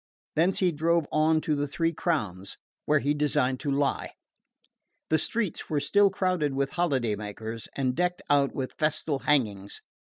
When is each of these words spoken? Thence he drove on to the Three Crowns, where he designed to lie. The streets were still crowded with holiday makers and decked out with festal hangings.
Thence 0.35 0.57
he 0.57 0.71
drove 0.71 1.05
on 1.11 1.41
to 1.41 1.55
the 1.55 1.67
Three 1.67 1.93
Crowns, 1.93 2.57
where 2.85 2.97
he 3.01 3.13
designed 3.13 3.59
to 3.59 3.69
lie. 3.69 4.13
The 5.11 5.19
streets 5.19 5.69
were 5.69 5.79
still 5.79 6.09
crowded 6.09 6.55
with 6.55 6.71
holiday 6.71 7.15
makers 7.15 7.67
and 7.75 7.93
decked 7.93 8.23
out 8.27 8.51
with 8.55 8.73
festal 8.79 9.19
hangings. 9.19 9.83